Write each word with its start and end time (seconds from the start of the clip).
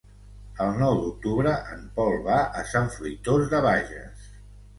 El 0.63 0.71
nou 0.77 0.95
d'octubre 1.01 1.51
en 1.75 1.83
Pol 1.99 2.17
va 2.29 2.39
a 2.63 2.65
Sant 2.71 2.91
Fruitós 2.97 3.47
de 3.53 3.61
Bages. 3.69 4.27